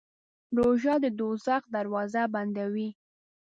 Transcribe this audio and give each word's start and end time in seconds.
روژه 0.57 0.95
د 1.03 1.05
دوزخ 1.19 1.61
دروازې 1.75 2.23
بندوي. 2.33 2.89